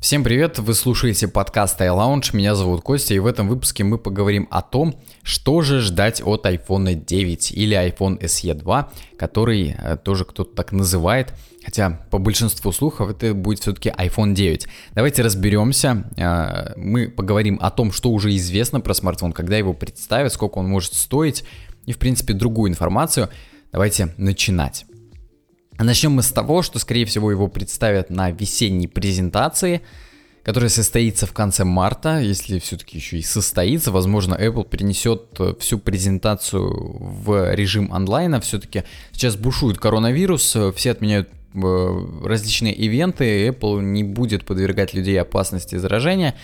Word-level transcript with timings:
Всем 0.00 0.24
привет, 0.24 0.58
вы 0.58 0.72
слушаете 0.72 1.28
подкаст 1.28 1.78
iLounge, 1.78 2.34
меня 2.34 2.54
зовут 2.54 2.80
Костя, 2.80 3.12
и 3.12 3.18
в 3.18 3.26
этом 3.26 3.48
выпуске 3.48 3.84
мы 3.84 3.98
поговорим 3.98 4.48
о 4.50 4.62
том, 4.62 4.98
что 5.22 5.60
же 5.60 5.80
ждать 5.80 6.22
от 6.24 6.46
iPhone 6.46 6.94
9 7.04 7.52
или 7.52 7.76
iPhone 7.76 8.18
SE 8.18 8.54
2, 8.54 8.90
который 9.18 9.76
э, 9.76 9.98
тоже 10.02 10.24
кто-то 10.24 10.54
так 10.56 10.72
называет, 10.72 11.34
хотя 11.62 12.00
по 12.10 12.16
большинству 12.16 12.72
слухов 12.72 13.10
это 13.10 13.34
будет 13.34 13.58
все-таки 13.58 13.90
iPhone 13.90 14.32
9. 14.32 14.66
Давайте 14.94 15.20
разберемся, 15.20 16.10
э, 16.16 16.72
мы 16.78 17.08
поговорим 17.08 17.58
о 17.60 17.70
том, 17.70 17.92
что 17.92 18.10
уже 18.10 18.34
известно 18.36 18.80
про 18.80 18.94
смартфон, 18.94 19.34
когда 19.34 19.58
его 19.58 19.74
представят, 19.74 20.32
сколько 20.32 20.56
он 20.56 20.66
может 20.66 20.94
стоить, 20.94 21.44
и 21.84 21.92
в 21.92 21.98
принципе 21.98 22.32
другую 22.32 22.70
информацию. 22.70 23.28
Давайте 23.70 24.14
начинать. 24.16 24.86
Начнем 25.82 26.12
мы 26.12 26.22
с 26.22 26.30
того, 26.30 26.60
что, 26.60 26.78
скорее 26.78 27.06
всего, 27.06 27.30
его 27.30 27.48
представят 27.48 28.10
на 28.10 28.30
весенней 28.30 28.86
презентации, 28.86 29.80
которая 30.42 30.68
состоится 30.68 31.26
в 31.26 31.32
конце 31.32 31.64
марта, 31.64 32.18
если 32.20 32.58
все-таки 32.58 32.98
еще 32.98 33.18
и 33.18 33.22
состоится. 33.22 33.90
Возможно, 33.90 34.34
Apple 34.34 34.68
перенесет 34.68 35.28
э, 35.38 35.54
всю 35.58 35.78
презентацию 35.78 36.96
в 36.98 37.54
режим 37.54 37.92
онлайна. 37.92 38.40
Все-таки 38.40 38.84
сейчас 39.12 39.36
бушует 39.36 39.78
коронавирус, 39.78 40.54
э, 40.54 40.72
все 40.72 40.90
отменяют 40.90 41.30
э, 41.54 42.06
различные 42.24 42.74
ивенты, 42.74 43.48
Apple 43.48 43.82
не 43.82 44.04
будет 44.04 44.44
подвергать 44.44 44.92
людей 44.92 45.20
опасности 45.20 45.76
заражения. 45.76 46.34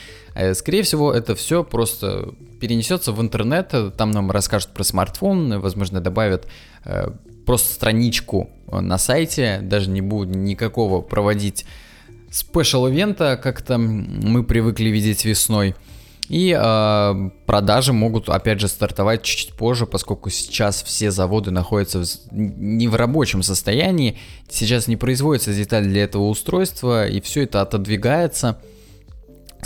Скорее 0.54 0.82
всего, 0.82 1.12
это 1.12 1.34
все 1.34 1.62
просто 1.62 2.34
перенесется 2.60 3.12
в 3.12 3.20
интернет, 3.20 3.74
там 3.96 4.10
нам 4.10 4.30
расскажут 4.30 4.70
про 4.70 4.84
смартфон, 4.84 5.60
возможно, 5.60 6.00
добавят 6.00 6.46
просто 7.46 7.72
страничку 7.72 8.50
э, 8.70 8.80
на 8.80 8.98
сайте, 8.98 9.60
даже 9.62 9.88
не 9.88 10.02
будут 10.02 10.34
никакого 10.34 11.00
проводить 11.00 11.64
special 12.30 12.85
event 12.85 13.25
а, 13.25 13.40
как 13.42 13.62
то 13.62 13.78
мы 13.78 14.44
привыкли 14.44 14.90
видеть 14.90 15.24
весной. 15.24 15.74
И 16.28 16.56
э, 16.58 17.30
продажи 17.46 17.92
могут, 17.92 18.28
опять 18.28 18.60
же, 18.60 18.66
стартовать 18.66 19.22
чуть-чуть 19.22 19.54
позже, 19.54 19.86
поскольку 19.86 20.28
сейчас 20.28 20.82
все 20.82 21.12
заводы 21.12 21.52
находятся 21.52 22.02
в, 22.02 22.06
не 22.32 22.88
в 22.88 22.96
рабочем 22.96 23.44
состоянии. 23.44 24.18
Сейчас 24.48 24.88
не 24.88 24.96
производится 24.96 25.54
деталь 25.54 25.84
для 25.84 26.02
этого 26.02 26.24
устройства, 26.24 27.06
и 27.06 27.20
все 27.20 27.44
это 27.44 27.60
отодвигается. 27.60 28.58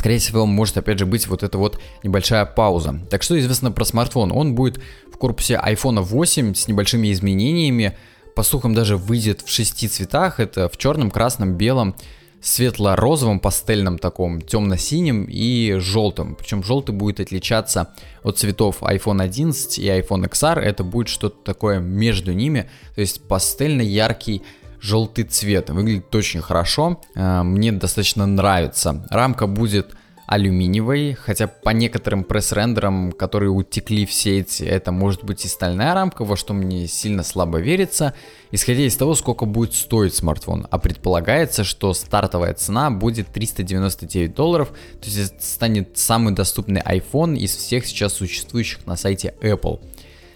Скорее 0.01 0.19
всего, 0.19 0.47
может, 0.47 0.79
опять 0.79 0.99
же, 0.99 1.05
быть 1.05 1.27
вот 1.27 1.43
эта 1.43 1.59
вот 1.59 1.79
небольшая 2.03 2.47
пауза. 2.47 2.99
Так 3.11 3.23
что 3.23 3.39
известно 3.39 3.71
про 3.71 3.85
смартфон? 3.85 4.33
Он 4.33 4.55
будет 4.55 4.81
корпусе 5.19 5.61
iPhone 5.63 6.01
8 6.01 6.55
с 6.55 6.69
небольшими 6.69 7.13
изменениями. 7.13 7.99
По 8.35 8.43
слухам 8.43 8.73
даже 8.73 8.97
выйдет 8.97 9.43
в 9.43 9.51
шести 9.51 9.89
цветах. 9.89 10.41
Это 10.41 10.71
в 10.71 10.79
черном, 10.79 11.11
красном, 11.11 11.53
белом, 11.53 11.97
светло-розовом, 12.41 13.41
пастельном 13.41 13.99
таком, 13.99 14.41
темно-синем 14.41 15.27
и 15.29 15.75
желтом. 15.77 16.35
Причем 16.35 16.63
желтый 16.63 16.95
будет 16.95 17.21
отличаться 17.21 17.93
от 18.23 18.39
цветов 18.39 18.83
iPhone 18.83 19.21
11 19.21 19.79
и 19.81 19.85
iPhone 19.85 20.27
XR. 20.31 20.61
Это 20.61 20.83
будет 20.83 21.09
что-то 21.09 21.37
такое 21.45 21.79
между 21.79 22.33
ними. 22.33 22.71
То 22.95 23.03
есть 23.03 23.21
пастельно-яркий 23.29 24.41
желтый 24.81 25.25
цвет. 25.25 25.71
Выглядит 25.71 26.15
очень 26.15 26.41
хорошо. 26.41 27.01
Э, 27.15 27.43
мне 27.43 27.73
достаточно 27.73 28.27
нравится. 28.27 29.07
Рамка 29.11 29.47
будет 29.47 29.95
алюминиевой, 30.31 31.15
хотя 31.15 31.49
по 31.49 31.71
некоторым 31.71 32.23
пресс-рендерам, 32.23 33.11
которые 33.11 33.51
утекли 33.51 34.07
в 34.07 34.13
сеть, 34.13 34.61
это 34.61 34.93
может 34.93 35.25
быть 35.25 35.45
и 35.45 35.49
стальная 35.49 35.93
рамка, 35.93 36.25
во 36.25 36.37
что 36.37 36.55
мне 36.55 36.87
сильно 36.87 37.25
слабо 37.25 37.59
верится, 37.59 38.15
исходя 38.53 38.83
из 38.83 38.95
того, 38.95 39.17
сколько 39.17 39.45
будет 39.45 39.75
стоить 39.75 40.15
смартфон. 40.15 40.69
А 40.71 40.79
предполагается, 40.79 41.65
что 41.65 41.93
стартовая 41.95 42.55
цена 42.55 42.93
будет 42.93 43.27
399 43.33 44.33
долларов, 44.33 44.69
то 44.69 45.07
есть 45.07 45.33
это 45.33 45.45
станет 45.45 45.99
самый 45.99 46.33
доступный 46.33 46.81
iPhone 46.81 47.37
из 47.37 47.57
всех 47.57 47.85
сейчас 47.85 48.13
существующих 48.13 48.87
на 48.87 48.95
сайте 48.95 49.35
Apple. 49.43 49.81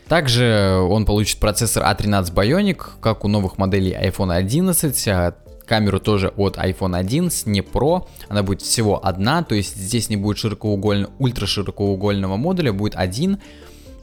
Также 0.08 0.86
он 0.88 1.06
получит 1.06 1.38
процессор 1.38 1.82
A13 1.84 2.32
а 2.34 2.40
Bionic, 2.40 2.82
как 3.00 3.24
у 3.24 3.28
новых 3.28 3.58
моделей 3.58 3.92
iPhone 3.92 4.34
11, 4.34 5.34
камеру 5.66 5.98
тоже 5.98 6.28
от 6.36 6.58
iPhone 6.58 6.96
11, 6.96 7.46
не 7.46 7.60
Pro, 7.60 8.06
она 8.28 8.42
будет 8.42 8.62
всего 8.62 9.04
одна, 9.04 9.42
то 9.42 9.54
есть 9.54 9.76
здесь 9.76 10.10
не 10.10 10.16
будет 10.16 10.38
широкоугольного, 10.38 11.10
ультра 11.18 11.46
широкоугольного 11.46 12.36
модуля, 12.36 12.72
будет 12.72 12.96
один, 12.96 13.38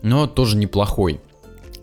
но 0.02 0.28
тоже 0.28 0.58
неплохой. 0.58 1.20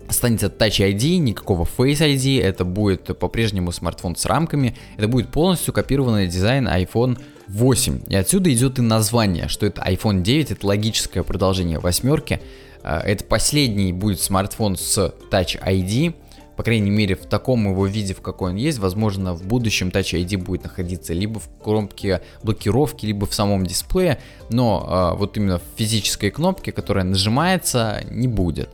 Останется 0.09 0.47
Touch 0.47 0.81
ID, 0.81 1.19
никакого 1.19 1.65
Face 1.65 2.00
ID, 2.00 2.42
это 2.42 2.65
будет 2.65 3.16
по-прежнему 3.19 3.72
смартфон 3.72 4.16
с 4.16 4.25
рамками, 4.25 4.75
это 4.97 5.06
будет 5.06 5.28
полностью 5.28 5.75
копированный 5.75 6.26
дизайн 6.26 6.66
iPhone 6.66 7.19
8. 7.48 8.00
И 8.09 8.16
отсюда 8.16 8.53
идет 8.53 8.78
и 8.78 8.82
название, 8.82 9.48
что 9.48 9.66
это 9.66 9.82
iPhone 9.82 10.22
9, 10.22 10.50
это 10.53 10.66
логическое 10.66 11.22
продолжение 11.22 11.78
восьмерки. 11.78 12.41
Э, 12.88 13.00
это 13.04 13.25
последний 13.25 13.93
будет 13.93 14.21
смартфон 14.21 14.76
с 14.76 15.12
Touch 15.31 15.62
ID, 15.62 16.15
по 16.56 16.65
крайней 16.65 16.91
мере, 16.91 17.15
в 17.15 17.26
таком 17.26 17.69
его 17.71 17.87
виде, 17.87 18.15
в 18.15 18.21
какой 18.21 18.50
он 18.50 18.56
есть, 18.56 18.78
возможно, 18.78 19.34
в 19.34 19.47
будущем 19.47 19.91
Touch 19.91 20.19
ID 20.21 20.38
будет 20.38 20.65
находиться 20.65 21.12
либо 21.12 21.38
в 21.38 21.48
кнопке 21.62 22.22
блокировки, 22.43 23.06
либо 23.06 23.27
в 23.27 23.34
самом 23.34 23.65
дисплее, 23.65 24.19
но 24.48 25.12
э, 25.15 25.19
вот 25.19 25.37
именно 25.37 25.59
в 25.59 25.62
физической 25.77 26.31
кнопке, 26.31 26.72
которая 26.72 27.04
нажимается, 27.04 28.03
не 28.10 28.27
будет. 28.27 28.71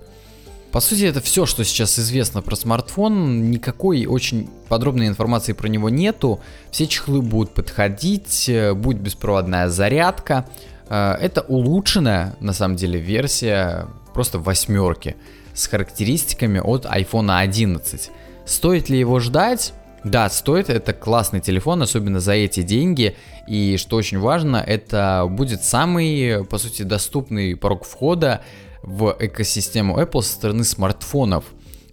По 0.71 0.81
сути, 0.81 1.05
это 1.05 1.21
все, 1.21 1.47
что 1.47 1.63
сейчас 1.63 1.99
известно 2.01 2.43
про 2.43 2.57
смартфон. 2.57 3.49
Никакой 3.51 4.07
очень 4.07 4.49
подробной 4.69 5.07
информации 5.07 5.53
про 5.53 5.69
него 5.69 5.89
нету. 5.89 6.41
Все 6.73 6.89
чехлы 6.89 7.23
будут 7.23 7.55
подходить, 7.55 8.49
э, 8.49 8.75
будет 8.75 9.01
беспроводная 9.01 9.69
зарядка. 9.69 10.47
Э, 10.89 11.13
это 11.21 11.43
улучшенная, 11.43 12.35
на 12.41 12.53
самом 12.53 12.77
деле, 12.77 12.99
версия 12.99 13.87
просто 14.15 14.39
восьмерки 14.39 15.17
с 15.53 15.67
характеристиками 15.67 16.61
от 16.61 16.87
iPhone 16.87 17.37
11. 17.37 18.11
Стоит 18.47 18.89
ли 18.89 18.99
его 18.99 19.21
ждать? 19.21 19.75
Да, 20.05 20.29
стоит, 20.29 20.69
это 20.69 20.93
классный 20.93 21.41
телефон, 21.41 21.83
особенно 21.83 22.21
за 22.21 22.33
эти 22.33 22.63
деньги. 22.63 23.17
И 23.47 23.77
что 23.79 23.97
очень 23.97 24.19
важно, 24.19 24.57
это 24.57 25.27
будет 25.29 25.63
самый, 25.63 26.45
по 26.45 26.59
сути, 26.59 26.83
доступный 26.83 27.57
порог 27.57 27.85
входа 27.85 28.43
в 28.83 29.17
экосистему 29.19 29.99
Apple 29.99 30.23
со 30.23 30.35
стороны 30.35 30.65
смартфонов. 30.65 31.45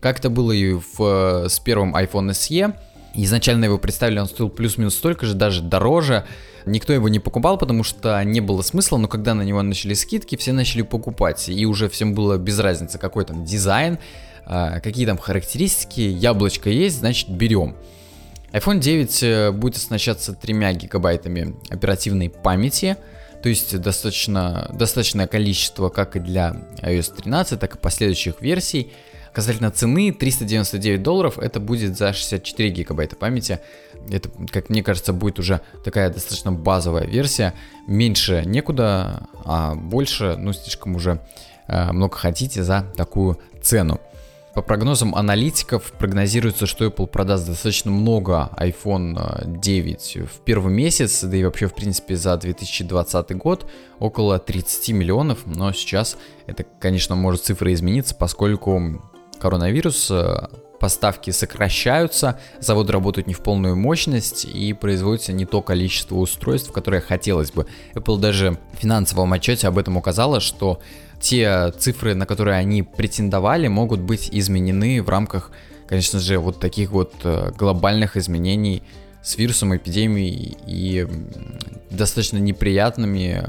Как 0.02 0.20
это 0.20 0.30
было 0.30 0.52
и 0.52 0.74
в, 0.74 1.48
с 1.48 1.60
первым 1.60 1.96
iPhone 1.96 2.32
SE. 2.32 2.76
Изначально 3.14 3.66
его 3.66 3.78
представили, 3.78 4.20
он 4.20 4.28
стоил 4.28 4.50
плюс-минус 4.50 4.96
столько 4.96 5.26
же, 5.26 5.34
даже 5.34 5.62
дороже. 5.62 6.26
Никто 6.66 6.94
его 6.94 7.10
не 7.10 7.20
покупал, 7.20 7.58
потому 7.58 7.84
что 7.84 8.24
не 8.24 8.42
было 8.42 8.62
смысла, 8.62 8.98
но 8.98 9.08
когда 9.08 9.34
на 9.34 9.42
него 9.42 9.62
начали 9.62 9.94
скидки, 9.94 10.36
все 10.36 10.54
начали 10.54 10.82
покупать, 10.82 11.50
и 11.50 11.66
уже 11.66 11.90
всем 11.90 12.14
было 12.14 12.38
без 12.38 12.60
разницы, 12.60 12.98
какой 12.98 13.26
там 13.26 13.46
дизайн, 13.46 13.98
а, 14.46 14.80
какие 14.80 15.06
там 15.06 15.18
характеристики, 15.18 16.02
яблочко 16.02 16.70
есть, 16.70 17.00
значит 17.00 17.30
берем. 17.30 17.76
iPhone 18.52 18.80
9 18.80 19.24
э, 19.24 19.52
будет 19.52 19.78
оснащаться 19.78 20.34
3 20.34 20.74
гигабайтами 20.74 21.56
оперативной 21.70 22.30
памяти, 22.30 22.98
то 23.42 23.50
есть 23.50 23.80
достаточно, 23.80 24.70
достаточное 24.74 25.28
количество 25.28 25.90
как 25.90 26.16
и 26.16 26.20
для 26.20 26.56
iOS 26.82 27.16
13, 27.16 27.60
так 27.60 27.76
и 27.76 27.78
последующих 27.78 28.42
версий. 28.42 28.92
Касательно 29.34 29.72
цены, 29.72 30.12
399 30.12 31.02
долларов 31.02 31.40
это 31.40 31.62
будет 31.62 31.98
за 31.98 32.12
64 32.12 32.70
гигабайта 32.70 33.16
памяти. 33.16 33.60
Это, 34.10 34.30
как 34.52 34.70
мне 34.70 34.84
кажется, 34.84 35.14
будет 35.14 35.40
уже 35.40 35.62
такая 35.86 36.10
достаточно 36.10 36.52
базовая 36.52 37.06
версия. 37.06 37.54
Меньше 37.88 38.44
некуда, 38.46 39.28
а 39.46 39.76
больше, 39.76 40.36
ну, 40.38 40.52
слишком 40.52 40.96
уже 40.96 41.22
э, 41.68 41.92
много 41.94 42.18
хотите 42.18 42.62
за 42.64 42.86
такую 42.98 43.40
цену. 43.62 44.02
По 44.54 44.62
прогнозам 44.62 45.16
аналитиков 45.16 45.94
прогнозируется, 45.94 46.66
что 46.66 46.86
Apple 46.86 47.08
продаст 47.08 47.48
достаточно 47.48 47.90
много 47.90 48.50
iPhone 48.58 49.60
9 49.62 50.18
в 50.30 50.44
первый 50.44 50.74
месяц, 50.74 51.24
да 51.24 51.38
и 51.38 51.44
вообще 51.46 51.68
в 51.68 51.74
принципе 51.74 52.18
за 52.18 52.36
2020 52.36 53.38
год 53.38 53.72
около 54.00 54.40
30 54.40 54.90
миллионов, 54.90 55.46
но 55.46 55.72
сейчас 55.72 56.18
это, 56.48 56.66
конечно, 56.82 57.16
может 57.16 57.46
цифра 57.46 57.74
измениться, 57.74 58.14
поскольку 58.14 59.00
коронавирус, 59.42 60.12
э, 60.12 60.48
поставки 60.80 61.32
сокращаются, 61.32 62.40
заводы 62.60 62.94
работают 62.94 63.28
не 63.28 63.34
в 63.34 63.40
полную 63.40 63.76
мощность 63.76 64.46
и 64.46 64.74
производится 64.74 65.34
не 65.34 65.46
то 65.46 65.62
количество 65.62 66.16
устройств, 66.16 66.72
которое 66.72 67.02
хотелось 67.02 67.52
бы. 67.52 67.66
Apple 67.96 68.20
даже 68.20 68.58
в 68.74 68.78
финансовом 68.78 69.34
отчете 69.34 69.68
об 69.68 69.78
этом 69.78 69.98
указала, 69.98 70.40
что 70.40 70.80
те 71.20 71.72
цифры, 71.78 72.16
на 72.16 72.26
которые 72.26 72.58
они 72.58 72.84
претендовали, 72.84 73.68
могут 73.68 74.00
быть 74.00 74.30
изменены 74.32 75.02
в 75.02 75.10
рамках, 75.10 75.52
конечно 75.88 76.20
же, 76.20 76.38
вот 76.38 76.60
таких 76.60 76.92
вот 76.92 77.14
э, 77.24 77.52
глобальных 77.58 78.18
изменений 78.18 78.84
с 79.24 79.38
вирусом 79.38 79.76
эпидемии 79.76 80.58
и 80.68 81.08
достаточно 81.90 82.38
неприятными 82.38 83.44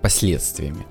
последствиями. 0.00 0.84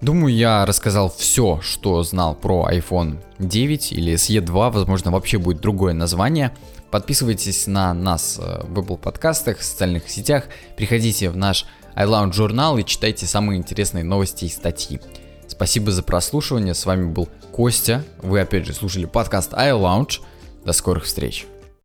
Думаю, 0.00 0.34
я 0.34 0.64
рассказал 0.64 1.12
все, 1.14 1.60
что 1.60 2.02
знал 2.02 2.34
про 2.34 2.68
iPhone 2.72 3.18
9 3.38 3.92
или 3.92 4.14
SE 4.14 4.40
2, 4.40 4.70
возможно, 4.70 5.10
вообще 5.10 5.36
будет 5.36 5.60
другое 5.60 5.92
название. 5.92 6.52
Подписывайтесь 6.90 7.66
на 7.66 7.92
нас 7.92 8.38
э, 8.40 8.62
в 8.66 8.78
Apple 8.78 8.96
подкастах, 8.96 9.58
в 9.58 9.64
социальных 9.64 10.08
сетях, 10.08 10.44
приходите 10.76 11.28
в 11.28 11.36
наш 11.36 11.66
iLounge 11.96 12.32
журнал 12.32 12.78
и 12.78 12.84
читайте 12.84 13.26
самые 13.26 13.58
интересные 13.58 14.02
новости 14.02 14.46
и 14.46 14.48
статьи. 14.48 15.00
Спасибо 15.46 15.92
за 15.92 16.02
прослушивание, 16.02 16.72
с 16.72 16.86
вами 16.86 17.04
был 17.04 17.28
Костя, 17.52 18.02
вы 18.22 18.40
опять 18.40 18.66
же 18.66 18.72
слушали 18.72 19.04
подкаст 19.04 19.52
iLounge, 19.52 20.20
до 20.64 20.72
скорых 20.72 21.04
встреч. 21.04 21.46